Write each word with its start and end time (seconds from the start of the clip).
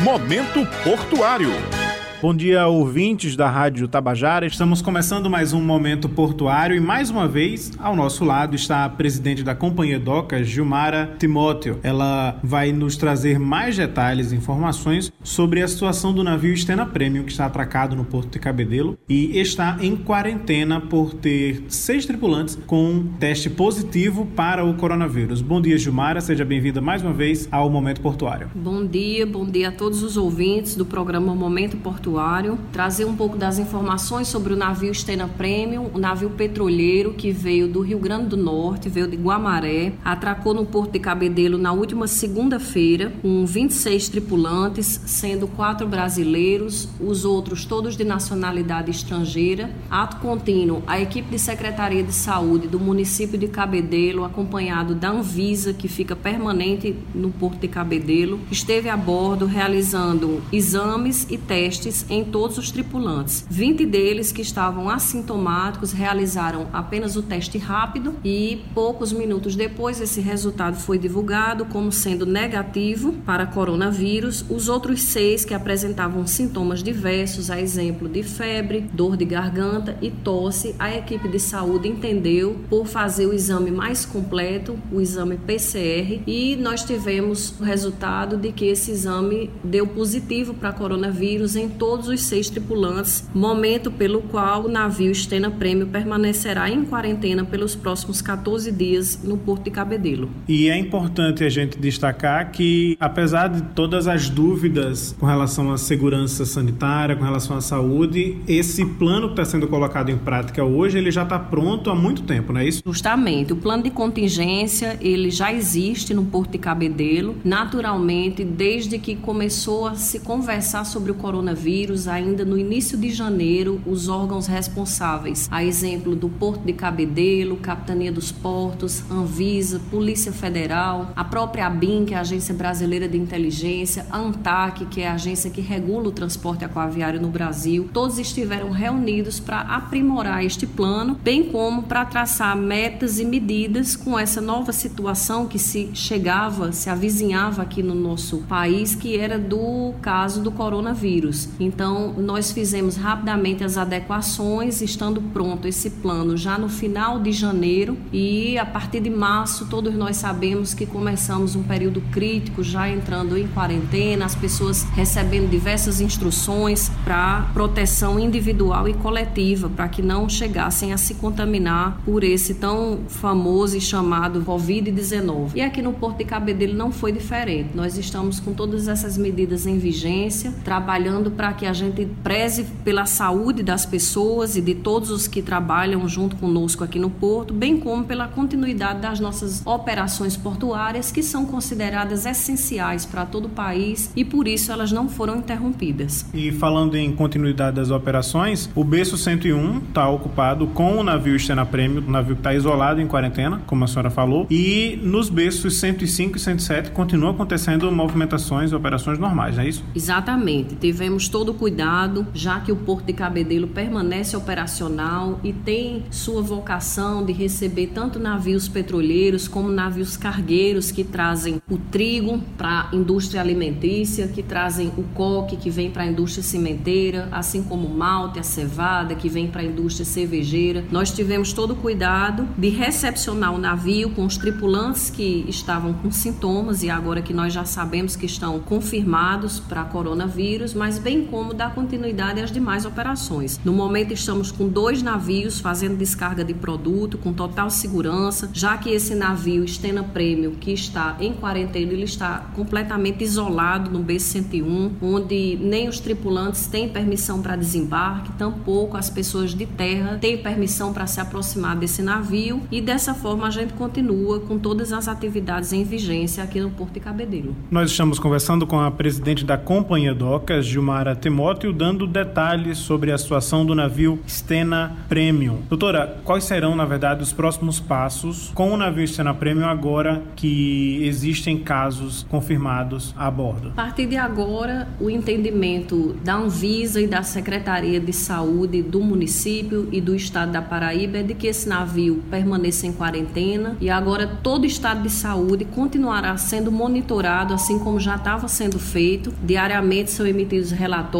Momento 0.00 0.66
Portuário. 0.82 1.81
Bom 2.22 2.32
dia, 2.32 2.68
ouvintes 2.68 3.34
da 3.34 3.50
Rádio 3.50 3.88
Tabajara. 3.88 4.46
Estamos 4.46 4.80
começando 4.80 5.28
mais 5.28 5.52
um 5.52 5.60
momento 5.60 6.08
portuário 6.08 6.76
e 6.76 6.78
mais 6.78 7.10
uma 7.10 7.26
vez 7.26 7.72
ao 7.80 7.96
nosso 7.96 8.24
lado 8.24 8.54
está 8.54 8.84
a 8.84 8.88
presidente 8.88 9.42
da 9.42 9.56
Companhia 9.56 9.98
Docas, 9.98 10.46
Gilmara 10.46 11.16
Timóteo. 11.18 11.80
Ela 11.82 12.38
vai 12.40 12.70
nos 12.70 12.96
trazer 12.96 13.40
mais 13.40 13.76
detalhes 13.76 14.30
e 14.30 14.36
informações 14.36 15.12
sobre 15.20 15.62
a 15.62 15.66
situação 15.66 16.12
do 16.12 16.22
navio 16.22 16.56
Stena 16.56 16.86
Premium 16.86 17.24
que 17.24 17.32
está 17.32 17.46
atracado 17.46 17.96
no 17.96 18.04
Porto 18.04 18.30
de 18.30 18.38
Cabedelo 18.38 18.96
e 19.08 19.36
está 19.40 19.76
em 19.80 19.96
quarentena 19.96 20.80
por 20.80 21.14
ter 21.14 21.64
seis 21.66 22.06
tripulantes 22.06 22.56
com 22.68 23.04
teste 23.18 23.50
positivo 23.50 24.26
para 24.26 24.64
o 24.64 24.74
coronavírus. 24.74 25.42
Bom 25.42 25.60
dia, 25.60 25.76
Gilmara. 25.76 26.20
Seja 26.20 26.44
bem-vinda 26.44 26.80
mais 26.80 27.02
uma 27.02 27.12
vez 27.12 27.48
ao 27.50 27.68
Momento 27.68 28.00
Portuário. 28.00 28.48
Bom 28.54 28.86
dia, 28.86 29.26
bom 29.26 29.44
dia 29.44 29.70
a 29.70 29.72
todos 29.72 30.04
os 30.04 30.16
ouvintes 30.16 30.76
do 30.76 30.86
programa 30.86 31.34
Momento 31.34 31.76
Portuário 31.78 32.11
portuário, 32.12 32.58
trazer 32.70 33.06
um 33.06 33.16
pouco 33.16 33.38
das 33.38 33.58
informações 33.58 34.28
sobre 34.28 34.52
o 34.52 34.56
navio 34.56 34.94
Stena 34.94 35.26
Premium, 35.26 35.90
o 35.94 35.98
navio 35.98 36.28
petroleiro 36.30 37.14
que 37.14 37.32
veio 37.32 37.66
do 37.66 37.80
Rio 37.80 37.98
Grande 37.98 38.26
do 38.26 38.36
Norte, 38.36 38.88
veio 38.90 39.08
de 39.08 39.16
Guamaré, 39.16 39.94
atracou 40.04 40.52
no 40.52 40.66
Porto 40.66 40.92
de 40.92 40.98
Cabedelo 40.98 41.56
na 41.56 41.72
última 41.72 42.06
segunda-feira, 42.06 43.12
com 43.22 43.46
26 43.46 44.10
tripulantes, 44.10 45.00
sendo 45.06 45.48
quatro 45.48 45.86
brasileiros, 45.88 46.88
os 47.00 47.24
outros 47.24 47.64
todos 47.64 47.96
de 47.96 48.04
nacionalidade 48.04 48.90
estrangeira. 48.90 49.70
Ato 49.90 50.18
contínuo, 50.18 50.82
a 50.86 51.00
equipe 51.00 51.30
de 51.30 51.38
Secretaria 51.38 52.02
de 52.02 52.12
Saúde 52.12 52.68
do 52.68 52.78
município 52.78 53.38
de 53.38 53.48
Cabedelo, 53.48 54.24
acompanhado 54.24 54.94
da 54.94 55.08
Anvisa, 55.08 55.72
que 55.72 55.88
fica 55.88 56.14
permanente 56.14 56.94
no 57.14 57.30
Porto 57.30 57.60
de 57.60 57.68
Cabedelo, 57.68 58.38
esteve 58.50 58.90
a 58.90 58.96
bordo 58.96 59.46
realizando 59.46 60.42
exames 60.52 61.26
e 61.30 61.38
testes 61.38 62.01
em 62.08 62.24
todos 62.24 62.58
os 62.58 62.70
tripulantes. 62.70 63.44
20 63.50 63.86
deles 63.86 64.32
que 64.32 64.42
estavam 64.42 64.88
assintomáticos 64.88 65.92
realizaram 65.92 66.66
apenas 66.72 67.16
o 67.16 67.22
teste 67.22 67.58
rápido 67.58 68.14
e 68.24 68.62
poucos 68.74 69.12
minutos 69.12 69.56
depois 69.56 70.00
esse 70.00 70.20
resultado 70.20 70.76
foi 70.76 70.98
divulgado 70.98 71.64
como 71.66 71.92
sendo 71.92 72.26
negativo 72.26 73.12
para 73.24 73.46
coronavírus. 73.46 74.44
Os 74.48 74.68
outros 74.68 75.02
seis 75.02 75.44
que 75.44 75.54
apresentavam 75.54 76.26
sintomas 76.26 76.82
diversos, 76.82 77.50
a 77.50 77.60
exemplo 77.60 78.08
de 78.08 78.22
febre, 78.22 78.88
dor 78.92 79.16
de 79.16 79.24
garganta 79.24 79.96
e 80.00 80.10
tosse, 80.10 80.74
a 80.78 80.94
equipe 80.94 81.28
de 81.28 81.38
saúde 81.38 81.88
entendeu 81.88 82.56
por 82.68 82.86
fazer 82.86 83.26
o 83.26 83.32
exame 83.32 83.70
mais 83.70 84.04
completo, 84.04 84.78
o 84.90 85.00
exame 85.00 85.36
PCR, 85.36 86.22
e 86.26 86.56
nós 86.56 86.84
tivemos 86.84 87.58
o 87.60 87.62
resultado 87.62 88.36
de 88.36 88.52
que 88.52 88.66
esse 88.66 88.90
exame 88.90 89.50
deu 89.62 89.86
positivo 89.86 90.54
para 90.54 90.72
coronavírus 90.72 91.56
em 91.56 91.68
todos 91.68 91.91
todos 91.92 92.08
os 92.08 92.22
seis 92.22 92.48
tripulantes, 92.48 93.28
momento 93.34 93.90
pelo 93.90 94.22
qual 94.22 94.64
o 94.64 94.68
navio 94.68 95.14
Stena 95.14 95.50
Prêmio 95.50 95.86
permanecerá 95.86 96.70
em 96.70 96.86
quarentena 96.86 97.44
pelos 97.44 97.74
próximos 97.74 98.22
14 98.22 98.72
dias 98.72 99.22
no 99.22 99.36
Porto 99.36 99.64
de 99.64 99.70
Cabedelo. 99.70 100.30
E 100.48 100.70
é 100.70 100.78
importante 100.78 101.44
a 101.44 101.50
gente 101.50 101.78
destacar 101.78 102.50
que, 102.50 102.96
apesar 102.98 103.48
de 103.48 103.60
todas 103.74 104.08
as 104.08 104.30
dúvidas 104.30 105.14
com 105.20 105.26
relação 105.26 105.70
à 105.70 105.76
segurança 105.76 106.46
sanitária, 106.46 107.14
com 107.14 107.24
relação 107.24 107.58
à 107.58 107.60
saúde, 107.60 108.38
esse 108.48 108.86
plano 108.86 109.26
que 109.26 109.32
está 109.34 109.44
sendo 109.44 109.68
colocado 109.68 110.08
em 110.08 110.16
prática 110.16 110.64
hoje, 110.64 110.96
ele 110.96 111.10
já 111.10 111.24
está 111.24 111.38
pronto 111.38 111.90
há 111.90 111.94
muito 111.94 112.22
tempo, 112.22 112.54
não 112.54 112.60
é 112.62 112.66
isso? 112.66 112.82
Justamente. 112.86 113.52
O 113.52 113.56
plano 113.56 113.82
de 113.82 113.90
contingência, 113.90 114.98
ele 114.98 115.30
já 115.30 115.52
existe 115.52 116.14
no 116.14 116.24
Porto 116.24 116.52
de 116.52 116.58
Cabedelo, 116.58 117.36
naturalmente, 117.44 118.42
desde 118.42 118.98
que 118.98 119.14
começou 119.14 119.86
a 119.86 119.94
se 119.94 120.20
conversar 120.20 120.86
sobre 120.86 121.12
o 121.12 121.14
coronavírus, 121.14 121.81
ainda 122.06 122.44
no 122.44 122.56
início 122.56 122.96
de 122.96 123.10
janeiro, 123.10 123.80
os 123.84 124.08
órgãos 124.08 124.46
responsáveis, 124.46 125.48
a 125.50 125.64
exemplo 125.64 126.14
do 126.14 126.28
Porto 126.28 126.64
de 126.64 126.72
Cabedelo, 126.72 127.56
Capitania 127.56 128.12
dos 128.12 128.30
Portos, 128.30 129.02
Anvisa, 129.10 129.80
Polícia 129.90 130.32
Federal, 130.32 131.12
a 131.16 131.24
própria 131.24 131.66
ABIN, 131.66 132.04
que 132.04 132.14
é 132.14 132.16
a 132.16 132.20
Agência 132.20 132.54
Brasileira 132.54 133.08
de 133.08 133.18
Inteligência, 133.18 134.06
a 134.10 134.18
ANTAC, 134.18 134.86
que 134.86 135.00
é 135.00 135.08
a 135.08 135.14
agência 135.14 135.50
que 135.50 135.60
regula 135.60 136.08
o 136.08 136.12
transporte 136.12 136.64
aquaviário 136.64 137.20
no 137.20 137.28
Brasil, 137.28 137.88
todos 137.92 138.18
estiveram 138.18 138.70
reunidos 138.70 139.40
para 139.40 139.60
aprimorar 139.60 140.44
este 140.44 140.66
plano, 140.66 141.18
bem 141.22 141.44
como 141.44 141.82
para 141.82 142.04
traçar 142.04 142.56
metas 142.56 143.18
e 143.18 143.24
medidas 143.24 143.96
com 143.96 144.18
essa 144.18 144.40
nova 144.40 144.72
situação 144.72 145.46
que 145.46 145.58
se 145.58 145.90
chegava, 145.94 146.72
se 146.72 146.88
avizinhava 146.88 147.62
aqui 147.62 147.82
no 147.82 147.94
nosso 147.94 148.38
país, 148.48 148.94
que 148.94 149.16
era 149.16 149.38
do 149.38 149.94
caso 150.00 150.42
do 150.42 150.50
coronavírus. 150.50 151.48
Então, 151.62 152.12
nós 152.16 152.50
fizemos 152.50 152.96
rapidamente 152.96 153.62
as 153.62 153.76
adequações, 153.76 154.82
estando 154.82 155.20
pronto 155.32 155.68
esse 155.68 155.90
plano 155.90 156.36
já 156.36 156.58
no 156.58 156.68
final 156.68 157.20
de 157.20 157.32
janeiro 157.32 157.96
e 158.12 158.58
a 158.58 158.66
partir 158.66 159.00
de 159.00 159.10
março, 159.10 159.66
todos 159.66 159.94
nós 159.94 160.16
sabemos 160.16 160.74
que 160.74 160.84
começamos 160.84 161.54
um 161.54 161.62
período 161.62 162.00
crítico, 162.10 162.62
já 162.62 162.88
entrando 162.88 163.36
em 163.38 163.46
quarentena, 163.46 164.24
as 164.24 164.34
pessoas 164.34 164.82
recebendo 164.94 165.48
diversas 165.48 166.00
instruções 166.00 166.90
para 167.04 167.50
proteção 167.52 168.18
individual 168.18 168.88
e 168.88 168.94
coletiva, 168.94 169.68
para 169.68 169.88
que 169.88 170.02
não 170.02 170.28
chegassem 170.28 170.92
a 170.92 170.96
se 170.96 171.14
contaminar 171.14 172.00
por 172.04 172.24
esse 172.24 172.54
tão 172.54 173.00
famoso 173.08 173.76
e 173.76 173.80
chamado 173.80 174.42
Covid-19. 174.42 175.52
E 175.54 175.60
aqui 175.60 175.80
no 175.80 175.92
Porto 175.92 176.18
de 176.18 176.24
Cabedelo 176.24 176.74
não 176.74 176.90
foi 176.90 177.12
diferente. 177.12 177.70
Nós 177.74 177.96
estamos 177.96 178.40
com 178.40 178.52
todas 178.52 178.88
essas 178.88 179.16
medidas 179.16 179.66
em 179.66 179.78
vigência, 179.78 180.52
trabalhando 180.64 181.30
para 181.30 181.51
que 181.54 181.62
que 181.62 181.66
a 181.66 181.72
gente 181.72 182.04
preze 182.24 182.64
pela 182.82 183.06
saúde 183.06 183.62
das 183.62 183.86
pessoas 183.86 184.56
e 184.56 184.60
de 184.60 184.74
todos 184.74 185.12
os 185.12 185.28
que 185.28 185.40
trabalham 185.40 186.08
junto 186.08 186.34
conosco 186.34 186.82
aqui 186.82 186.98
no 186.98 187.08
Porto, 187.08 187.54
bem 187.54 187.78
como 187.78 188.02
pela 188.02 188.26
continuidade 188.26 189.00
das 189.00 189.20
nossas 189.20 189.64
operações 189.64 190.36
portuárias, 190.36 191.12
que 191.12 191.22
são 191.22 191.46
consideradas 191.46 192.26
essenciais 192.26 193.06
para 193.06 193.24
todo 193.24 193.44
o 193.44 193.48
país 193.48 194.10
e 194.16 194.24
por 194.24 194.48
isso 194.48 194.72
elas 194.72 194.90
não 194.90 195.08
foram 195.08 195.36
interrompidas. 195.36 196.26
E 196.34 196.50
falando 196.50 196.96
em 196.96 197.12
continuidade 197.12 197.76
das 197.76 197.92
operações, 197.92 198.68
o 198.74 198.82
berço 198.82 199.16
101 199.16 199.78
está 199.78 200.08
ocupado 200.08 200.66
com 200.66 200.96
o 200.98 201.04
navio 201.04 201.38
Stena 201.38 201.64
Prêmio, 201.64 202.02
o 202.04 202.10
navio 202.10 202.34
que 202.34 202.40
está 202.40 202.52
isolado 202.52 203.00
em 203.00 203.06
quarentena, 203.06 203.62
como 203.68 203.84
a 203.84 203.86
senhora 203.86 204.10
falou, 204.10 204.48
e 204.50 204.98
nos 205.00 205.30
berços 205.30 205.78
105 205.78 206.38
e 206.38 206.40
107 206.40 206.90
continuam 206.90 207.34
acontecendo 207.34 207.92
movimentações 207.92 208.72
e 208.72 208.74
operações 208.74 209.16
normais, 209.16 209.54
não 209.54 209.62
é 209.62 209.68
isso? 209.68 209.84
Exatamente. 209.94 210.74
Tivemos 210.74 211.28
todo 211.28 211.41
todo 211.42 211.54
cuidado, 211.54 212.24
já 212.32 212.60
que 212.60 212.70
o 212.70 212.76
Porto 212.76 213.06
de 213.06 213.12
Cabedelo 213.12 213.66
permanece 213.66 214.36
operacional 214.36 215.40
e 215.42 215.52
tem 215.52 216.04
sua 216.08 216.40
vocação 216.40 217.24
de 217.24 217.32
receber 217.32 217.88
tanto 217.88 218.20
navios 218.20 218.68
petroleiros 218.68 219.48
como 219.48 219.68
navios 219.68 220.16
cargueiros 220.16 220.92
que 220.92 221.02
trazem 221.02 221.60
o 221.68 221.76
trigo 221.78 222.38
para 222.56 222.88
a 222.92 222.94
indústria 222.94 223.40
alimentícia, 223.40 224.28
que 224.28 224.40
trazem 224.40 224.92
o 224.96 225.02
coque 225.14 225.56
que 225.56 225.68
vem 225.68 225.90
para 225.90 226.04
a 226.04 226.06
indústria 226.06 226.44
cimenteira, 226.44 227.28
assim 227.32 227.64
como 227.64 227.88
o 227.88 227.98
malte, 227.98 228.38
a 228.38 228.44
cevada 228.44 229.16
que 229.16 229.28
vem 229.28 229.48
para 229.48 229.62
a 229.62 229.64
indústria 229.64 230.04
cervejeira. 230.04 230.84
Nós 230.92 231.10
tivemos 231.10 231.52
todo 231.52 231.72
o 231.72 231.76
cuidado 231.76 232.46
de 232.56 232.68
recepcionar 232.68 233.52
o 233.52 233.58
navio 233.58 234.10
com 234.10 234.24
os 234.24 234.36
tripulantes 234.36 235.10
que 235.10 235.44
estavam 235.48 235.92
com 235.92 236.12
sintomas 236.12 236.84
e 236.84 236.90
agora 236.90 237.20
que 237.20 237.34
nós 237.34 237.52
já 237.52 237.64
sabemos 237.64 238.14
que 238.14 238.26
estão 238.26 238.60
confirmados 238.60 239.58
para 239.58 239.82
coronavírus, 239.82 240.72
mas 240.72 241.00
bem 241.00 241.31
como 241.32 241.54
dar 241.54 241.74
continuidade 241.74 242.42
às 242.42 242.52
demais 242.52 242.84
operações. 242.84 243.58
No 243.64 243.72
momento, 243.72 244.12
estamos 244.12 244.52
com 244.52 244.68
dois 244.68 245.02
navios 245.02 245.60
fazendo 245.60 245.96
descarga 245.96 246.44
de 246.44 246.52
produto 246.52 247.16
com 247.16 247.32
total 247.32 247.70
segurança, 247.70 248.50
já 248.52 248.76
que 248.76 248.90
esse 248.90 249.14
navio 249.14 249.66
Stena 249.66 250.02
Premium, 250.04 250.52
que 250.52 250.72
está 250.72 251.16
em 251.18 251.32
quarentena, 251.32 251.90
ele 251.90 252.04
está 252.04 252.50
completamente 252.54 253.24
isolado 253.24 253.90
no 253.90 254.00
B-101, 254.00 254.90
onde 255.00 255.58
nem 255.58 255.88
os 255.88 255.98
tripulantes 256.00 256.66
têm 256.66 256.90
permissão 256.90 257.40
para 257.40 257.56
desembarque, 257.56 258.30
tampouco 258.32 258.98
as 258.98 259.08
pessoas 259.08 259.54
de 259.54 259.64
terra 259.64 260.18
têm 260.20 260.36
permissão 260.36 260.92
para 260.92 261.06
se 261.06 261.18
aproximar 261.18 261.76
desse 261.76 262.02
navio 262.02 262.60
e 262.70 262.78
dessa 262.78 263.14
forma 263.14 263.46
a 263.46 263.50
gente 263.50 263.72
continua 263.72 264.38
com 264.40 264.58
todas 264.58 264.92
as 264.92 265.08
atividades 265.08 265.72
em 265.72 265.82
vigência 265.82 266.44
aqui 266.44 266.60
no 266.60 266.70
Porto 266.70 266.92
de 266.92 267.00
Cabedelo. 267.00 267.56
Nós 267.70 267.90
estamos 267.90 268.18
conversando 268.18 268.66
com 268.66 268.78
a 268.78 268.90
presidente 268.90 269.46
da 269.46 269.56
Companhia 269.56 270.14
Docas, 270.14 270.66
Gilmara 270.66 271.21
Timóteo 271.22 271.72
dando 271.72 272.04
detalhes 272.04 272.78
sobre 272.78 273.12
a 273.12 273.16
situação 273.16 273.64
do 273.64 273.76
navio 273.76 274.18
Stena 274.28 274.96
Premium. 275.08 275.58
Doutora, 275.68 276.20
quais 276.24 276.42
serão, 276.42 276.74
na 276.74 276.84
verdade, 276.84 277.22
os 277.22 277.32
próximos 277.32 277.78
passos 277.78 278.50
com 278.52 278.72
o 278.72 278.76
navio 278.76 279.06
Stena 279.06 279.32
Premium 279.32 279.68
agora 279.68 280.20
que 280.34 280.98
existem 281.04 281.56
casos 281.56 282.26
confirmados 282.28 283.14
a 283.16 283.30
bordo? 283.30 283.68
A 283.68 283.70
partir 283.70 284.06
de 284.06 284.16
agora, 284.16 284.88
o 285.00 285.08
entendimento 285.08 286.16
da 286.24 286.34
Anvisa 286.34 287.00
e 287.00 287.06
da 287.06 287.22
Secretaria 287.22 288.00
de 288.00 288.12
Saúde 288.12 288.82
do 288.82 289.00
município 289.00 289.88
e 289.92 290.00
do 290.00 290.16
estado 290.16 290.50
da 290.50 290.60
Paraíba 290.60 291.18
é 291.18 291.22
de 291.22 291.34
que 291.34 291.46
esse 291.46 291.68
navio 291.68 292.20
permaneça 292.32 292.84
em 292.84 292.92
quarentena 292.92 293.76
e 293.80 293.88
agora 293.88 294.26
todo 294.26 294.64
o 294.64 294.66
estado 294.66 295.04
de 295.04 295.10
saúde 295.10 295.64
continuará 295.66 296.36
sendo 296.36 296.72
monitorado, 296.72 297.54
assim 297.54 297.78
como 297.78 298.00
já 298.00 298.16
estava 298.16 298.48
sendo 298.48 298.80
feito. 298.80 299.32
Diariamente 299.40 300.10
são 300.10 300.26
emitidos 300.26 300.72
relatórios 300.72 301.11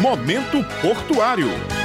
Momento 0.00 0.62
Portuário. 0.80 1.77